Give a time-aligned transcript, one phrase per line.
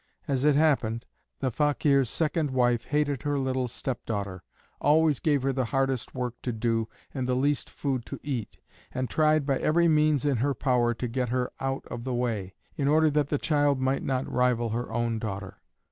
[0.27, 1.05] As it happened,
[1.41, 4.41] the Fakeer's second wife hated her little stepdaughter,
[4.79, 8.57] always gave her the hardest work to do and the least food to eat,
[8.91, 12.55] and tried by every means in her power to get her out of the way,
[12.75, 15.61] in order that the child might not rival her own daughter.